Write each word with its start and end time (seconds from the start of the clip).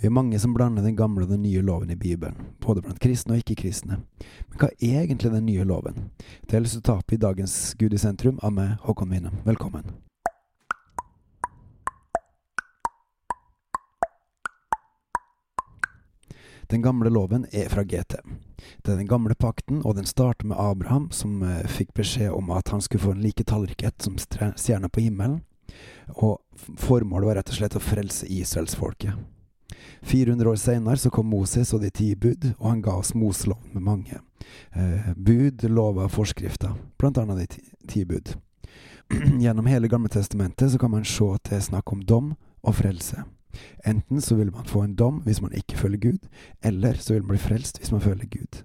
Vi 0.00 0.06
er 0.06 0.12
mange 0.12 0.38
som 0.38 0.54
blander 0.54 0.82
den 0.82 0.96
gamle 0.96 1.24
og 1.24 1.30
den 1.30 1.42
nye 1.42 1.62
loven 1.62 1.90
i 1.90 1.96
Bibelen, 1.96 2.36
både 2.60 2.82
blant 2.82 3.00
kristne 3.00 3.36
og 3.36 3.42
ikke-kristne. 3.44 4.00
Men 4.50 4.58
hva 4.60 4.68
er 4.74 5.04
egentlig 5.04 5.30
den 5.32 5.46
nye 5.46 5.64
loven? 5.64 6.10
Det 6.50 6.60
ta 6.82 6.98
opp 6.98 7.12
i 7.12 7.20
dagens 7.20 7.74
Gud 7.78 7.94
i 7.94 8.00
sentrum 8.00 8.40
av 8.42 8.52
meg, 8.52 8.74
Håkon 8.82 9.14
Winnem. 9.14 9.38
Velkommen. 9.46 9.94
Den 16.66 16.82
gamle 16.82 17.10
loven 17.10 17.46
er 17.52 17.68
fra 17.68 17.84
GT. 17.84 18.16
Det 18.82 18.92
er 18.92 18.96
den 18.96 19.08
gamle 19.08 19.34
pakten, 19.34 19.82
og 19.84 19.96
den 19.96 20.08
starter 20.08 20.46
med 20.48 20.56
Abraham, 20.58 21.10
som 21.12 21.42
eh, 21.42 21.66
fikk 21.68 21.92
beskjed 21.94 22.32
om 22.32 22.50
at 22.50 22.72
han 22.72 22.80
skulle 22.80 23.04
få 23.04 23.12
en 23.14 23.22
like 23.22 23.44
tallrikhet 23.44 24.02
som 24.02 24.16
stjerner 24.18 24.88
på 24.88 25.04
himmelen. 25.04 25.42
Og 26.16 26.40
formålet 26.80 27.28
var 27.28 27.40
rett 27.40 27.52
og 27.52 27.60
slett 27.60 27.76
å 27.78 27.84
frelse 27.84 28.26
israelsfolket. 28.26 29.33
400 30.04 30.50
år 30.50 30.56
senere 30.56 31.00
så 31.00 31.10
kom 31.10 31.30
Moses 31.32 31.72
og 31.72 31.80
de 31.80 31.90
ti 31.90 32.10
bud, 32.14 32.50
og 32.58 32.70
han 32.70 32.82
ga 32.84 32.96
oss 33.00 33.14
moslov 33.16 33.60
med 33.72 33.82
mange 33.82 34.18
eh, 34.76 35.12
bud, 35.16 35.64
lover 35.64 36.08
og 36.08 36.12
forskrifter, 36.12 36.74
blant 37.00 37.18
annet 37.18 37.44
de 37.44 37.62
ti, 37.88 38.04
bud. 38.04 38.34
Gjennom 39.42 39.68
hele 39.70 39.88
Gamle 39.88 40.12
testamentet 40.12 40.72
så 40.72 40.80
kan 40.80 40.92
man 40.92 41.08
se 41.08 41.30
at 41.32 41.48
det 41.48 41.56
er 41.56 41.64
snakk 41.70 41.92
om 41.92 42.04
dom 42.04 42.34
og 42.64 42.76
frelse. 42.82 43.24
Enten 43.86 44.20
så 44.20 44.36
vil 44.36 44.52
man 44.52 44.68
få 44.68 44.82
en 44.84 44.96
dom 44.98 45.22
hvis 45.24 45.40
man 45.40 45.54
ikke 45.56 45.78
følger 45.78 46.10
Gud, 46.10 46.28
eller 46.62 47.00
så 47.00 47.14
vil 47.14 47.24
man 47.24 47.36
bli 47.36 47.44
frelst 47.46 47.80
hvis 47.80 47.92
man 47.94 48.04
følger 48.04 48.28
Gud. 48.28 48.60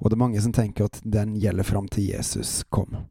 Og 0.00 0.10
det 0.10 0.16
er 0.16 0.24
mange 0.24 0.42
som 0.42 0.52
tenker 0.52 0.90
at 0.90 1.00
den 1.04 1.36
gjelder 1.40 1.64
fram 1.64 1.88
til 1.88 2.10
Jesus 2.10 2.64
kom. 2.68 3.06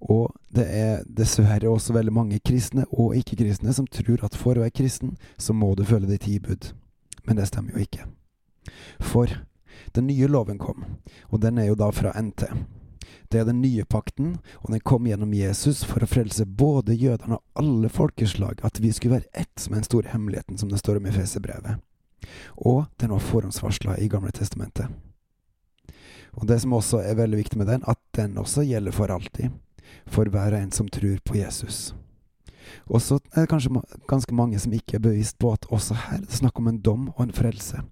Og 0.00 0.32
det 0.48 0.64
er 0.64 1.04
dessverre 1.04 1.68
også 1.68 1.94
veldig 1.94 2.12
mange 2.14 2.40
kristne 2.44 2.86
og 2.90 3.16
ikke-kristne 3.18 3.74
som 3.76 3.88
tror 3.90 4.24
at 4.24 4.38
for 4.38 4.56
å 4.56 4.64
være 4.64 4.74
kristen, 4.80 5.16
så 5.36 5.52
må 5.52 5.74
du 5.76 5.84
følge 5.84 6.08
de 6.08 6.18
ti. 6.18 6.38
Men 7.26 7.36
det 7.36 7.50
stemmer 7.50 7.76
jo 7.76 7.84
ikke. 7.84 8.06
For 9.00 9.28
den 9.94 10.08
nye 10.08 10.28
loven 10.28 10.58
kom, 10.58 10.84
og 11.28 11.40
den 11.42 11.58
er 11.58 11.70
jo 11.70 11.78
da 11.78 11.90
fra 11.92 12.14
NT. 12.16 12.48
Det 13.30 13.38
er 13.38 13.46
den 13.46 13.60
nye 13.62 13.84
pakten, 13.86 14.38
og 14.64 14.72
den 14.72 14.82
kom 14.82 15.06
gjennom 15.06 15.34
Jesus 15.34 15.84
for 15.86 16.02
å 16.02 16.08
frelse 16.10 16.42
både 16.44 16.96
jødene 16.98 17.38
og 17.38 17.62
alle 17.62 17.90
folkeslag, 17.92 18.58
at 18.66 18.80
vi 18.82 18.90
skulle 18.92 19.20
være 19.20 19.30
ett, 19.44 19.52
som 19.54 19.74
er 19.74 19.82
den 19.82 19.86
store 19.86 20.10
hemmeligheten 20.10 20.58
som 20.58 20.72
det 20.72 20.80
står 20.80 20.98
om 20.98 21.06
i 21.06 21.14
Fesebrevet. 21.14 21.78
Og 22.66 22.88
den 22.98 23.14
var 23.14 23.22
forhåndsvarsla 23.22 24.00
i 24.02 24.08
Gamle 24.10 24.34
testamentet. 24.34 24.90
Og 26.38 26.46
det 26.46 26.60
som 26.62 26.74
også 26.74 27.04
er 27.06 27.18
veldig 27.18 27.38
viktig 27.38 27.58
med 27.58 27.70
den, 27.70 27.86
at 27.86 28.00
den 28.18 28.38
også 28.38 28.66
gjelder 28.66 28.94
for 28.94 29.14
alltid. 29.14 29.50
For 30.10 30.28
hver 30.28 30.54
og 30.54 30.60
en 30.60 30.72
som 30.74 30.88
tror 30.88 31.18
på 31.24 31.36
Jesus. 31.38 31.94
Og 32.86 33.02
så 33.02 33.18
er 33.34 33.44
det 33.44 33.50
kanskje 33.50 33.82
ganske 34.08 34.34
mange 34.34 34.58
som 34.62 34.72
ikke 34.72 34.98
er 34.98 35.04
bevisst 35.04 35.38
på 35.38 35.52
at 35.52 35.66
også 35.70 35.96
her 36.06 36.20
er 36.20 36.26
det 36.26 36.38
snakk 36.38 36.58
om 36.58 36.68
en 36.70 36.80
dom 36.82 37.08
og 37.16 37.24
en 37.24 37.34
frelse. 37.34 37.82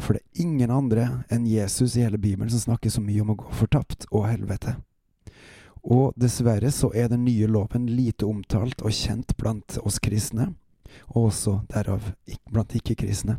For 0.00 0.16
det 0.16 0.22
er 0.22 0.44
ingen 0.44 0.70
andre 0.70 1.06
enn 1.32 1.46
Jesus 1.46 1.96
i 1.96 2.04
hele 2.04 2.18
Bibelen 2.18 2.50
som 2.50 2.60
snakker 2.64 2.90
så 2.90 3.02
mye 3.04 3.22
om 3.22 3.34
å 3.34 3.38
gå 3.40 3.52
fortapt 3.56 4.08
og 4.10 4.28
helvete. 4.28 4.76
Og 5.80 6.12
dessverre 6.20 6.72
så 6.74 6.90
er 6.92 7.08
den 7.08 7.24
nye 7.24 7.48
loven 7.48 7.86
lite 7.88 8.28
omtalt 8.28 8.82
og 8.84 8.92
kjent 8.92 9.36
blant 9.40 9.78
oss 9.80 10.00
kristne, 10.02 10.50
og 11.14 11.30
også 11.30 11.60
derav 11.70 12.10
blant 12.50 12.74
ikke-kristne. 12.76 13.38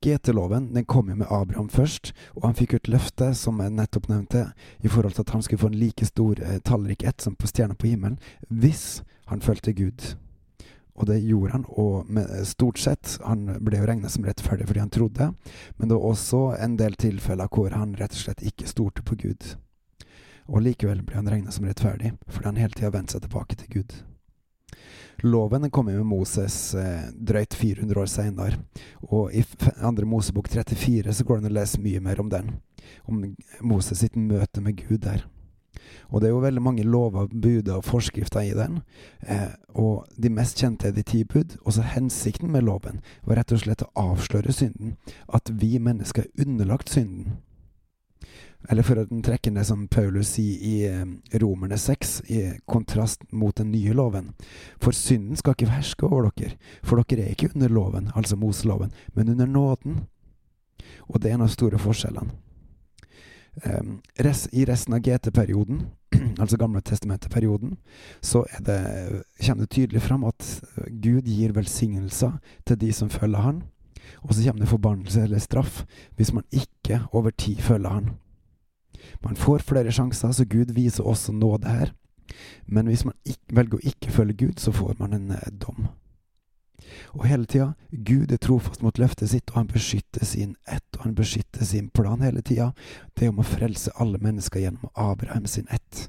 GT-loven 0.00 0.72
den 0.74 0.84
kom 0.84 1.10
jo 1.10 1.16
med 1.16 1.28
Abraham 1.30 1.68
først, 1.68 2.14
og 2.36 2.46
han 2.48 2.56
fikk 2.56 2.74
et 2.74 2.88
løfte, 2.88 3.34
som 3.36 3.60
jeg 3.60 3.74
nettopp 3.76 4.08
nevnte, 4.08 4.46
i 4.80 4.88
forhold 4.88 5.16
til 5.18 5.26
at 5.26 5.34
han 5.34 5.44
skulle 5.44 5.60
få 5.60 5.70
en 5.72 5.78
like 5.80 6.06
stor 6.08 6.40
eh, 6.40 6.58
tallrik 6.64 7.04
ett 7.04 7.20
som 7.20 7.36
på 7.36 7.50
stjerna 7.50 7.76
på 7.76 7.90
himmelen, 7.90 8.18
hvis 8.48 9.02
han 9.28 9.44
fulgte 9.44 9.76
Gud. 9.76 10.14
Og 10.94 11.06
det 11.06 11.20
gjorde 11.20 11.52
han, 11.52 11.64
og 11.68 12.08
med, 12.08 12.28
stort 12.48 12.78
sett. 12.80 13.18
Han 13.24 13.46
ble 13.64 13.80
jo 13.80 13.88
regna 13.88 14.08
som 14.12 14.24
rettferdig 14.24 14.66
fordi 14.68 14.82
han 14.82 14.92
trodde, 14.92 15.32
men 15.76 15.88
det 15.88 15.96
var 15.96 16.12
også 16.12 16.42
en 16.60 16.76
del 16.80 16.96
tilfeller 17.00 17.48
hvor 17.52 17.72
han 17.76 17.96
rett 18.00 18.16
og 18.16 18.24
slett 18.24 18.44
ikke 18.44 18.68
stolte 18.68 19.04
på 19.04 19.16
Gud. 19.20 19.54
Og 20.50 20.64
likevel 20.64 21.04
ble 21.06 21.20
han 21.20 21.30
regna 21.30 21.52
som 21.54 21.68
rettferdig, 21.68 22.16
fordi 22.28 22.48
han 22.48 22.60
hele 22.60 22.76
tida 22.76 22.92
vendte 22.92 23.16
seg 23.16 23.28
tilbake 23.28 23.60
til 23.60 23.76
Gud. 23.80 24.00
Loven 25.22 25.70
kom 25.70 25.86
med 25.86 26.06
Moses 26.06 26.74
eh, 26.74 27.10
drøyt 27.12 27.54
400 27.54 28.00
år 28.00 28.08
seinere, 28.08 28.60
og 29.02 29.34
i 29.36 29.44
andre 29.84 30.08
Mosebok 30.08 30.48
34 30.48 31.12
så 31.12 31.26
går 31.26 31.40
det 31.40 31.44
an 31.44 31.52
å 31.52 31.58
lese 31.58 31.82
mye 31.82 32.00
mer 32.00 32.22
om 32.22 32.30
den. 32.32 32.54
Om 33.04 33.26
Moses 33.60 34.00
sitt 34.00 34.16
møte 34.16 34.62
med 34.64 34.80
Gud 34.80 35.04
der. 35.04 35.26
Og 36.10 36.20
det 36.20 36.28
er 36.28 36.34
jo 36.34 36.42
veldig 36.42 36.62
mange 36.62 36.86
lover, 36.86 37.28
buder 37.30 37.78
og 37.78 37.84
forskrifter 37.86 38.40
i 38.40 38.54
den. 38.56 38.80
Eh, 39.20 39.50
og 39.78 40.08
de 40.16 40.32
mest 40.32 40.58
kjente 40.58 40.88
er 40.88 40.96
de 40.96 41.04
ti 41.06 41.22
bud. 41.24 41.58
Også 41.64 41.84
hensikten 41.94 42.50
med 42.52 42.66
loven 42.66 43.00
var 43.26 43.40
rett 43.40 43.54
og 43.54 43.62
slett 43.62 43.84
å 43.86 43.92
avsløre 44.10 44.54
synden. 44.54 44.96
At 45.28 45.52
vi 45.52 45.78
mennesker 45.78 46.26
er 46.26 46.46
underlagt 46.46 46.90
synden. 46.90 47.38
Eller 48.68 48.84
for 48.84 49.00
å 49.00 49.06
trekke 49.24 49.52
det 49.54 49.64
som 49.64 49.86
Paulus 49.88 50.34
sier 50.34 50.64
i 50.66 50.74
eh, 50.88 51.38
Romerne 51.40 51.78
6, 51.80 52.12
i 52.28 52.42
kontrast 52.68 53.24
mot 53.32 53.56
den 53.56 53.72
nye 53.72 53.94
loven. 53.96 54.34
For 54.82 54.96
synden 54.96 55.38
skal 55.40 55.56
ikke 55.56 55.72
herske 55.72 56.06
over 56.06 56.28
dere, 56.36 56.58
for 56.84 57.00
dere 57.00 57.24
er 57.24 57.34
ikke 57.34 57.54
under 57.54 57.72
loven, 57.72 58.12
altså 58.14 58.36
Moseloven, 58.36 58.92
men 59.16 59.32
under 59.32 59.48
nåden. 59.48 60.04
Og 61.08 61.20
det 61.20 61.30
er 61.30 61.38
en 61.38 61.46
av 61.48 61.52
store 61.52 61.80
forskjellene. 61.80 62.36
Um, 63.64 63.98
I 64.52 64.64
resten 64.64 64.94
av 64.94 65.02
GT-perioden, 65.02 65.82
altså 66.40 66.56
Gamle 66.56 66.80
testamentet-perioden, 66.86 67.74
så 68.20 68.44
det, 68.60 68.78
kommer 69.40 69.64
det 69.64 69.72
tydelig 69.74 70.02
fram 70.04 70.24
at 70.24 70.62
Gud 71.02 71.26
gir 71.26 71.56
velsignelser 71.56 72.38
til 72.66 72.80
de 72.80 72.92
som 72.94 73.10
følger 73.10 73.42
Han, 73.42 73.62
og 74.22 74.34
så 74.34 74.44
kommer 74.44 74.64
det 74.64 74.70
forbannelse 74.70 75.22
eller 75.22 75.42
straff 75.42 75.84
hvis 76.16 76.32
man 76.32 76.44
ikke 76.52 77.02
over 77.12 77.30
tid 77.30 77.56
følger 77.56 77.90
Han. 77.90 78.10
Man 79.24 79.36
får 79.36 79.64
flere 79.66 79.92
sjanser, 79.92 80.32
så 80.32 80.44
Gud 80.44 80.74
viser 80.76 81.06
også 81.06 81.32
nåde 81.32 81.68
her. 81.68 81.94
Men 82.66 82.86
hvis 82.86 83.04
man 83.04 83.16
ikke, 83.26 83.56
velger 83.56 83.78
å 83.80 83.88
ikke 83.92 84.12
følge 84.14 84.38
Gud, 84.44 84.60
så 84.62 84.72
får 84.72 84.96
man 85.00 85.16
en 85.16 85.30
eh, 85.34 85.50
dom. 85.50 85.88
Og 87.14 87.26
hele 87.26 87.46
tida, 87.46 87.72
Gud 87.90 88.32
er 88.32 88.40
trofast 88.42 88.82
mot 88.82 88.98
løftet 88.98 89.30
sitt, 89.30 89.50
og 89.50 89.60
han 89.60 89.70
beskytter 89.70 90.24
sin 90.26 90.54
ett, 90.66 90.86
og 90.96 91.04
han 91.04 91.16
beskytter 91.18 91.66
sin 91.66 91.90
plan 91.94 92.22
hele 92.24 92.42
tida. 92.42 92.70
Det 93.14 93.26
er 93.26 93.34
om 93.34 93.42
å 93.42 93.46
frelse 93.46 93.94
alle 94.00 94.20
mennesker 94.22 94.62
gjennom 94.62 94.90
Abraham 94.94 95.46
sin 95.50 95.68
ett. 95.70 96.08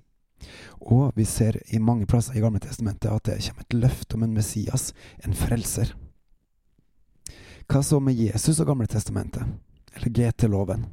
Og 0.82 1.12
vi 1.16 1.26
ser 1.26 1.60
i 1.70 1.80
mange 1.80 2.08
plasser 2.10 2.38
i 2.38 2.42
Gamle 2.42 2.62
testamentet 2.62 3.12
at 3.12 3.28
det 3.28 3.42
kommer 3.46 3.66
et 3.66 3.78
løfte 3.78 4.18
om 4.18 4.24
en 4.26 4.34
Messias, 4.34 4.92
en 5.26 5.38
frelser. 5.38 5.94
Hva 7.70 7.84
så 7.86 8.02
med 8.04 8.18
Jesus 8.18 8.60
og 8.60 8.72
Gamle 8.72 8.90
testamentet? 8.90 9.46
Eller 9.96 10.10
GT-loven? 10.10 10.88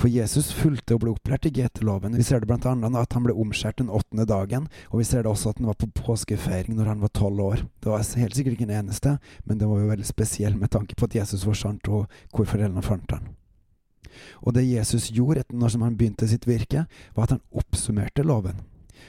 For 0.00 0.10
Jesus 0.12 0.50
fulgte 0.56 0.96
og 0.96 1.04
ble 1.04 1.12
opplært 1.14 1.46
i 1.48 1.52
GT-loven. 1.54 2.16
Vi 2.18 2.26
ser 2.26 2.42
det 2.42 2.58
annet 2.68 2.96
at 2.98 3.16
han 3.16 3.26
ble 3.26 3.36
omskjært 3.44 3.80
den 3.80 3.92
åttende 3.92 4.26
dagen, 4.28 4.68
og 4.90 5.02
vi 5.02 5.06
ser 5.08 5.24
det 5.24 5.32
også 5.32 5.52
at 5.52 5.60
han 5.60 5.70
var 5.70 5.78
på 5.80 5.90
påskefeiring 6.02 6.76
når 6.78 6.90
han 6.92 7.04
var 7.04 7.14
tolv 7.16 7.44
år. 7.44 7.62
Det 7.82 7.92
var 7.92 8.02
helt 8.22 8.36
sikkert 8.36 8.56
ikke 8.56 8.68
den 8.68 8.80
eneste, 8.80 9.18
men 9.44 9.60
det 9.60 9.68
var 9.68 9.82
jo 9.82 9.92
veldig 9.92 10.08
spesiell 10.08 10.58
med 10.58 10.72
tanke 10.74 10.98
på 10.98 11.08
at 11.08 11.16
Jesus 11.22 11.46
var 11.46 11.58
sant, 11.58 11.88
og 11.88 12.10
hvor 12.32 12.48
foreldrene 12.48 12.84
fant 12.84 13.16
han. 13.16 13.32
Og 14.42 14.54
det 14.56 14.66
Jesus 14.68 15.08
gjorde 15.14 15.40
etter 15.40 15.56
når 15.56 15.78
han 15.80 15.96
begynte 15.96 16.28
sitt 16.28 16.46
virke, 16.48 16.86
var 17.16 17.28
at 17.28 17.36
han 17.36 17.44
oppsummerte 17.56 18.26
loven. 18.26 18.60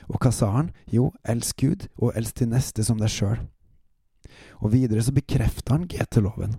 Og 0.09 0.19
hva 0.19 0.31
sa 0.33 0.51
han? 0.55 0.71
Jo, 0.91 1.11
elsk 1.27 1.63
Gud, 1.63 1.87
og 1.97 2.15
elsk 2.17 2.41
de 2.41 2.49
neste 2.53 2.85
som 2.85 2.99
deg 3.01 3.11
sjøl. 3.11 3.41
Og 4.63 4.71
videre 4.73 5.03
så 5.03 5.13
bekrefta 5.15 5.75
han 5.75 5.87
GT-loven. 5.91 6.55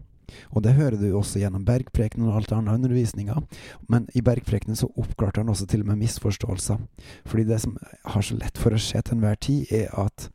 Og 0.53 0.63
det 0.65 0.75
hører 0.79 0.97
du 1.01 1.07
også 1.17 1.41
gjennom 1.43 1.65
bergprekenen 1.67 2.29
og 2.31 2.39
alt 2.39 2.55
annet 2.57 2.79
undervisninga. 2.79 3.41
Men 3.89 4.09
i 4.15 4.23
bergprekenen 4.25 4.79
så 4.79 4.91
oppklarte 4.97 5.43
han 5.43 5.53
også 5.53 5.67
til 5.71 5.85
og 5.85 5.93
med 5.93 6.03
misforståelser. 6.05 6.81
Fordi 7.27 7.45
det 7.45 7.61
som 7.61 7.77
har 8.05 8.25
så 8.25 8.39
lett 8.39 8.59
for 8.59 8.75
å 8.75 8.81
skje 8.81 9.03
til 9.03 9.19
enhver 9.19 9.41
tid, 9.41 9.73
er 9.73 9.93
at 10.01 10.29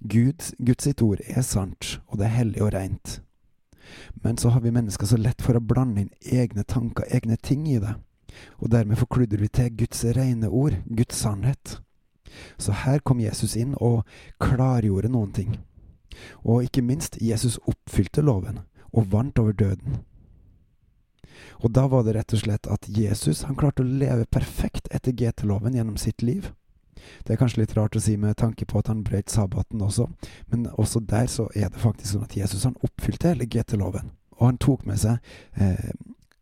Gud, 0.00 0.52
Guds 0.58 0.84
sitt 0.84 1.02
ord 1.02 1.20
er 1.26 1.44
sant, 1.44 1.98
og 2.08 2.18
det 2.18 2.28
er 2.28 2.38
hellig 2.38 2.62
og 2.64 2.72
rent. 2.74 3.20
Men 4.24 4.38
så 4.38 4.50
har 4.54 4.60
vi 4.64 4.74
mennesker 4.74 5.06
så 5.06 5.18
lett 5.20 5.42
for 5.42 5.58
å 5.58 5.62
blande 5.62 6.02
inn 6.02 6.12
egne 6.32 6.64
tanker, 6.66 7.06
egne 7.10 7.36
ting 7.36 7.66
i 7.70 7.78
det. 7.82 7.94
Og 8.58 8.70
dermed 8.72 8.98
forkludrer 9.00 9.40
vi 9.40 9.48
til 9.48 9.76
Guds 9.76 10.04
rene 10.16 10.48
ord, 10.48 10.80
Guds 10.86 11.16
sannhet. 11.22 11.78
Så 12.58 12.74
her 12.84 12.98
kom 12.98 13.20
Jesus 13.22 13.56
inn 13.56 13.76
og 13.80 14.04
klargjorde 14.42 15.12
noen 15.12 15.32
ting. 15.32 15.58
Og 16.42 16.66
ikke 16.66 16.82
minst, 16.84 17.18
Jesus 17.20 17.60
oppfylte 17.68 18.24
loven 18.24 18.64
og 18.92 19.10
vant 19.12 19.38
over 19.38 19.56
døden. 19.56 20.02
Og 21.64 21.72
da 21.72 21.86
var 21.88 22.04
det 22.04 22.16
rett 22.16 22.34
og 22.36 22.42
slett 22.42 22.68
at 22.70 22.88
Jesus 22.88 23.44
han 23.48 23.56
klarte 23.58 23.84
å 23.84 23.88
leve 23.88 24.28
perfekt 24.30 24.90
etter 24.94 25.14
GT-loven 25.16 25.76
gjennom 25.76 25.96
sitt 26.00 26.22
liv. 26.22 26.50
Det 27.24 27.34
er 27.34 27.40
kanskje 27.40 27.62
litt 27.62 27.76
rart 27.76 27.96
å 27.96 28.02
si 28.02 28.16
med 28.20 28.36
tanke 28.40 28.66
på 28.68 28.80
at 28.80 28.90
han 28.90 29.04
brøt 29.06 29.30
sabbaten 29.30 29.82
også, 29.84 30.08
men 30.50 30.66
også 30.74 31.02
der 31.06 31.28
så 31.30 31.48
er 31.54 31.70
det 31.70 31.82
faktisk 31.82 32.14
sånn 32.14 32.26
at 32.26 32.36
Jesus 32.36 32.66
han 32.66 32.78
oppfylte 32.86 33.32
hele 33.32 33.48
GT-loven. 33.48 34.12
Og 34.36 34.50
han 34.50 34.60
tok 34.60 34.84
med 34.88 35.00
seg 35.00 35.20
eh, 35.54 35.92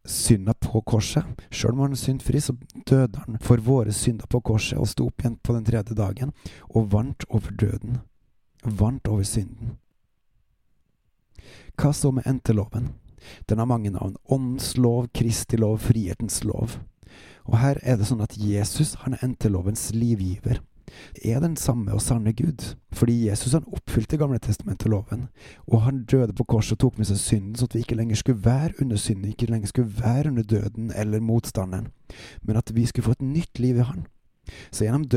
synda 0.05 0.55
på 0.55 0.83
korset. 0.87 1.27
Sjøl 1.55 1.77
om 1.77 1.85
han 1.87 1.97
er 1.97 2.01
syndfri, 2.01 2.41
så 2.43 2.57
døde 2.89 3.23
han 3.27 3.39
for 3.45 3.63
våre 3.63 3.95
synder 3.95 4.31
på 4.31 4.43
korset 4.45 4.81
og 4.81 4.91
sto 4.91 5.09
opp 5.11 5.23
igjen 5.23 5.39
på 5.43 5.57
den 5.57 5.69
tredje 5.69 5.97
dagen 5.99 6.35
og 6.71 6.91
vant 6.95 7.27
over 7.31 7.55
døden. 7.61 8.03
Vant 8.65 9.09
over 9.09 9.27
synden. 9.29 9.79
Hva 11.81 11.93
så 11.93 12.13
med 12.15 12.27
NT-loven? 12.27 12.93
Den 13.49 13.59
har 13.59 13.67
mange 13.67 13.91
navn. 13.91 14.17
Åndens 14.29 14.77
lov, 14.77 15.09
Kristi 15.15 15.57
lov, 15.57 15.79
frihetens 15.79 16.45
lov. 16.45 16.79
Og 17.45 17.59
her 17.61 17.81
er 17.83 17.99
det 17.99 18.07
sånn 18.09 18.23
at 18.25 18.37
Jesus 18.41 18.95
han 19.05 19.17
er 19.17 19.27
NT-lovens 19.27 19.91
livgiver. 19.97 20.61
Er 21.25 21.41
den 21.43 21.57
samme 21.57 21.93
og 21.97 22.03
sanne 22.05 22.33
Gud. 22.37 22.77
Fordi 22.95 23.27
Jesus 23.27 23.57
han 23.57 23.67
oppfylte 23.67 24.19
Gamle 24.21 24.39
testamentet-loven. 24.39 25.27
Og 25.67 25.83
han 25.83 26.05
døde 26.11 26.37
på 26.37 26.47
korset 26.49 26.77
og 26.77 26.85
tok 26.85 26.99
med 26.99 27.11
seg 27.11 27.21
synden, 27.21 27.57
så 27.59 27.69
at 27.69 27.75
vi 27.75 27.83
ikke 27.85 27.99
lenger 27.99 28.21
skulle 28.21 28.45
være 28.45 28.79
under 28.85 29.01
synden, 29.01 29.33
ikke 29.33 29.51
lenger 29.51 29.73
skulle 29.73 29.95
være 29.99 30.31
under 30.31 30.43
døden 30.43 30.93
eller 30.95 31.25
motstanderen, 31.25 31.91
men 32.43 32.57
at 32.57 32.71
vi 32.75 32.87
skulle 32.87 33.09
få 33.09 33.17
et 33.19 33.27
nytt 33.27 33.59
liv 33.59 33.81
i 33.81 33.89
Han. 33.89 34.07
Så 34.71 34.85
gjennom 34.85 35.09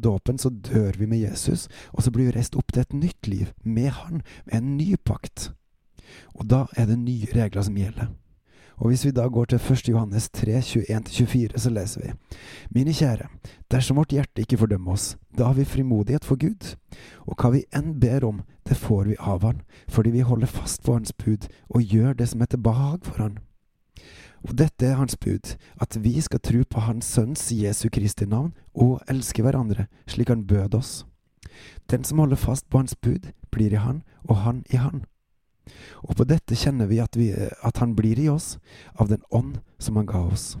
dåpen 0.00 0.38
så 0.40 0.50
dør 0.50 0.96
vi 0.98 1.06
med 1.06 1.20
Jesus, 1.20 1.68
og 1.92 2.02
så 2.02 2.10
blir 2.10 2.30
vi 2.30 2.36
reist 2.38 2.56
opp 2.56 2.72
til 2.72 2.80
et 2.80 2.96
nytt 2.96 3.28
liv 3.28 3.52
med 3.62 3.90
Han, 3.90 4.22
med 4.46 4.54
en 4.56 4.76
ny 4.76 4.96
pakt. 5.04 5.50
Og 6.34 6.48
da 6.50 6.64
er 6.76 6.86
det 6.90 6.98
nye 6.98 7.28
regler 7.34 7.62
som 7.62 7.78
gjelder. 7.78 8.10
Og 8.80 8.88
hvis 8.88 9.04
vi 9.04 9.10
da 9.12 9.26
går 9.28 9.44
til 9.44 9.60
1. 9.60 9.88
Johannes 9.88 10.30
3, 10.30 10.60
21-24, 10.60 11.58
så 11.58 11.70
leser 11.70 12.00
vi 12.00 12.12
Mine 12.70 12.94
kjære, 12.96 13.28
dersom 13.70 14.00
vårt 14.00 14.14
hjerte 14.16 14.40
ikke 14.40 14.56
fordømmer 14.56 14.92
oss, 14.92 15.18
da 15.36 15.50
har 15.50 15.58
vi 15.58 15.68
frimodighet 15.68 16.24
for 16.24 16.40
Gud. 16.40 16.76
Og 17.28 17.36
hva 17.36 17.50
vi 17.52 17.66
enn 17.76 17.98
ber 18.00 18.24
om, 18.24 18.40
det 18.64 18.78
får 18.80 19.12
vi 19.12 19.18
av 19.20 19.44
Han, 19.44 19.60
fordi 19.88 20.14
vi 20.16 20.24
holder 20.24 20.48
fast 20.48 20.82
på 20.82 20.96
Hans 20.96 21.12
bud 21.12 21.48
og 21.68 21.82
gjør 21.82 22.16
det 22.16 22.28
som 22.32 22.40
er 22.40 22.48
til 22.48 22.64
behag 22.64 23.04
for 23.04 23.20
Han. 23.20 23.38
Og 24.48 24.56
dette 24.56 24.86
er 24.86 24.96
Hans 24.96 25.16
bud, 25.16 25.56
at 25.76 26.00
vi 26.00 26.16
skal 26.20 26.40
tro 26.40 26.64
på 26.64 26.80
Hans 26.80 27.04
Sønns 27.04 27.50
Jesu 27.52 27.90
Kristi 27.92 28.24
navn 28.24 28.54
og 28.74 29.02
elske 29.08 29.44
hverandre 29.44 29.90
slik 30.08 30.32
Han 30.32 30.46
bød 30.46 30.74
oss. 30.80 31.04
Den 31.90 32.04
som 32.04 32.18
holder 32.18 32.36
fast 32.40 32.70
på 32.70 32.80
Hans 32.80 32.96
bud, 32.96 33.28
blir 33.52 33.72
i 33.72 33.84
Han 33.84 34.02
og 34.24 34.36
Han 34.36 34.64
i 34.72 34.76
Han. 34.76 35.04
Og 36.06 36.16
på 36.18 36.26
dette 36.28 36.58
kjenner 36.58 36.88
vi 36.90 37.00
at, 37.02 37.16
vi 37.16 37.30
at, 37.32 37.80
Han 37.82 37.94
blir 37.96 38.18
i 38.18 38.28
oss, 38.28 38.58
av 38.94 39.08
den 39.08 39.22
ånd 39.30 39.60
som 39.78 39.96
Han 39.96 40.08
ga 40.08 40.22
oss. 40.26 40.56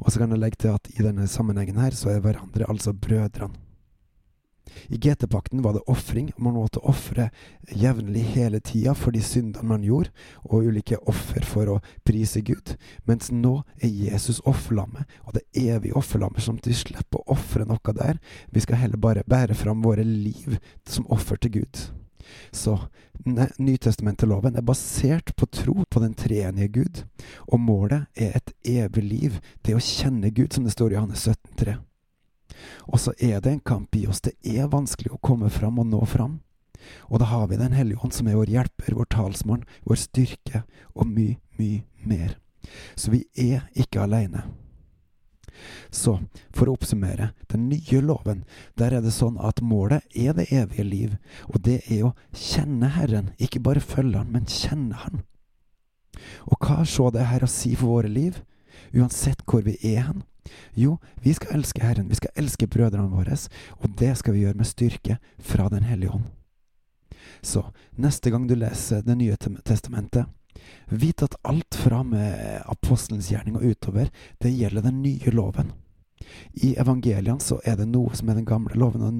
Og 0.00 0.12
så 0.12 0.20
kan 0.20 0.30
jeg 0.32 0.40
legge 0.40 0.62
til 0.64 0.74
at 0.74 0.88
i 0.96 1.02
denne 1.04 1.26
sammenhengen 1.28 1.80
her, 1.80 1.96
så 1.96 2.14
er 2.14 2.22
hverandre 2.24 2.68
altså 2.68 2.92
brødrene. 2.96 3.58
I 4.86 4.96
GT-pakten 4.96 5.62
var 5.62 5.72
det 5.72 5.82
ofring, 5.90 6.32
man 6.36 6.54
måtte 6.54 6.82
ofre 6.86 7.28
jevnlig 7.74 8.22
hele 8.34 8.60
tida 8.60 8.94
for 8.94 9.14
de 9.14 9.22
syndene 9.24 9.66
man 9.66 9.84
gjorde, 9.84 10.12
og 10.46 10.66
ulike 10.70 10.98
offer 11.10 11.46
for 11.46 11.72
å 11.74 11.78
prise 12.06 12.42
Gud. 12.46 12.76
Mens 13.08 13.30
nå 13.34 13.60
er 13.82 13.90
Jesus 13.90 14.40
offerlammet, 14.48 15.10
og 15.26 15.36
det 15.38 15.46
evige 15.58 15.96
offerlammet, 15.98 16.42
sånn 16.44 16.60
at 16.62 16.70
vi 16.70 16.76
slipper 16.78 17.22
å 17.22 17.36
ofre 17.36 17.66
noe 17.68 17.96
der. 17.96 18.20
Vi 18.54 18.62
skal 18.64 18.82
heller 18.84 19.00
bare 19.00 19.26
bære 19.26 19.58
fram 19.58 19.82
våre 19.82 20.06
liv 20.06 20.60
som 20.88 21.08
offer 21.10 21.40
til 21.40 21.60
Gud. 21.60 21.90
Så 22.52 22.78
Nytestamenteloven 23.58 24.56
er 24.56 24.64
basert 24.64 25.34
på 25.36 25.46
tro 25.52 25.84
på 25.84 26.00
den 26.00 26.14
treenige 26.16 26.68
Gud, 26.68 27.02
og 27.52 27.60
målet 27.60 28.06
er 28.16 28.38
et 28.38 28.52
evig 28.64 29.04
liv, 29.04 29.40
det 29.62 29.76
å 29.76 29.82
kjenne 29.84 30.32
Gud, 30.32 30.54
som 30.54 30.64
det 30.64 30.72
står 30.72 30.94
i 30.94 30.96
Johannes 30.96 31.26
17,3. 31.28 31.76
Og 32.88 33.00
så 33.00 33.12
er 33.20 33.40
det 33.40 33.52
en 33.52 33.66
kamp 33.72 33.96
i 33.96 34.06
oss, 34.08 34.22
det 34.24 34.36
er 34.40 34.72
vanskelig 34.72 35.12
å 35.14 35.20
komme 35.22 35.50
fram 35.52 35.78
og 35.82 35.90
nå 35.92 36.00
fram. 36.08 36.40
Og 37.12 37.20
da 37.20 37.28
har 37.28 37.46
vi 37.48 37.60
Den 37.60 37.76
hellige 37.76 38.00
ånd, 38.00 38.12
som 38.16 38.28
er 38.28 38.38
vår 38.40 38.50
hjelper, 38.56 38.96
vår 38.96 39.10
talsmann, 39.12 39.66
vår 39.84 40.00
styrke, 40.00 40.64
og 40.94 41.06
mye, 41.06 41.36
mye 41.58 41.84
mer. 42.04 42.38
Så 42.96 43.12
vi 43.12 43.26
er 43.36 43.68
ikke 43.74 44.00
aleine. 44.00 44.46
Så, 45.90 46.18
for 46.54 46.68
å 46.68 46.76
oppsummere, 46.76 47.30
den 47.52 47.68
nye 47.70 48.02
loven, 48.04 48.44
der 48.78 48.96
er 48.96 49.04
det 49.04 49.14
sånn 49.14 49.38
at 49.42 49.62
målet 49.62 50.06
er 50.14 50.36
det 50.38 50.50
evige 50.54 50.86
liv, 50.86 51.16
og 51.48 51.60
det 51.66 51.80
er 51.88 52.06
å 52.08 52.14
kjenne 52.36 52.92
Herren, 52.96 53.32
ikke 53.38 53.62
bare 53.64 53.82
følge 53.84 54.22
Han, 54.22 54.32
men 54.34 54.48
kjenne 54.50 55.02
Han. 55.04 55.22
Og 56.50 56.58
hva 56.60 56.84
så 56.88 57.10
det 57.14 57.28
her 57.30 57.44
å 57.44 57.50
si 57.50 57.74
for 57.76 57.98
våre 57.98 58.10
liv, 58.10 58.42
uansett 58.94 59.44
hvor 59.46 59.64
vi 59.66 59.76
er 59.82 60.04
hen? 60.08 60.24
Jo, 60.74 60.96
vi 61.22 61.34
skal 61.36 61.58
elske 61.58 61.82
Herren, 61.84 62.08
vi 62.10 62.18
skal 62.18 62.34
elske 62.40 62.68
brødrene 62.70 63.10
våre, 63.12 63.36
og 63.78 63.96
det 64.00 64.16
skal 64.18 64.34
vi 64.34 64.44
gjøre 64.44 64.58
med 64.58 64.68
styrke 64.68 65.18
fra 65.38 65.68
Den 65.68 65.86
hellige 65.86 66.16
ånd. 66.18 66.28
Så 67.42 67.64
neste 67.96 68.30
gang 68.30 68.46
du 68.48 68.54
leser 68.54 69.02
Det 69.02 69.16
nye 69.16 69.36
testamentet, 69.64 70.26
Vit 70.90 71.22
at 71.22 71.36
alt 71.42 71.74
fra 71.74 72.02
med 72.02 72.62
apostelens 72.66 73.30
gjerning 73.30 73.56
og 73.56 73.64
utover, 73.64 74.10
det 74.40 74.52
gjelder 74.54 74.82
den 74.88 75.02
nye 75.02 75.34
loven. 75.34 75.72
I 76.52 76.74
evangeliene 76.78 77.40
så 77.40 77.60
er 77.64 77.78
det 77.80 77.88
noe 77.88 78.14
som 78.16 78.28
er 78.28 78.38
den 78.38 78.48
gamle 78.48 78.76
loven 78.78 79.02
og 79.02 79.12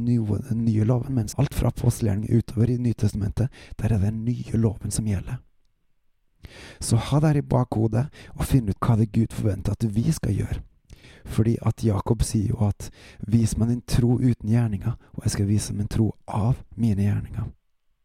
den 0.48 0.64
nye 0.64 0.84
loven, 0.84 1.14
mens 1.16 1.36
alt 1.38 1.54
fra 1.56 1.70
apostelgjerning 1.72 2.28
utover 2.28 2.70
i 2.70 2.78
Nytestamentet, 2.78 3.48
der 3.78 3.84
er 3.88 3.98
det 3.98 4.10
den 4.10 4.24
nye 4.24 4.60
loven 4.60 4.92
som 4.94 5.08
gjelder. 5.08 5.40
Så 6.80 6.96
ha 6.96 7.20
det 7.20 7.28
her 7.28 7.40
i 7.40 7.46
bakhodet, 7.46 8.06
og 8.34 8.44
finn 8.48 8.68
ut 8.68 8.80
hva 8.80 8.96
det 8.98 9.12
Gud 9.14 9.32
forventer 9.36 9.76
at 9.76 9.86
vi 9.94 10.10
skal 10.12 10.36
gjøre. 10.36 10.60
Fordi 11.24 11.56
at 11.66 11.84
Jakob 11.84 12.22
sier 12.24 12.48
jo 12.48 12.68
at 12.68 12.90
'vis 13.28 13.56
meg 13.56 13.68
din 13.68 13.82
tro 13.86 14.16
uten 14.18 14.48
gjerninger, 14.48 14.96
og 15.14 15.24
jeg 15.24 15.30
skal 15.30 15.46
vise 15.46 15.74
min 15.74 15.88
tro 15.88 16.14
av 16.26 16.56
mine 16.76 17.02
gjerninger'. 17.02 17.52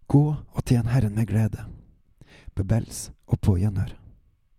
Gå 0.08 0.36
og 0.54 0.66
tjen 0.66 0.88
Herren 0.88 1.16
med 1.16 1.28
glede. 1.28 1.66
Bebels 2.56 3.12
og 3.28 3.40
på 3.44 3.57
gjenhør. 3.60 3.92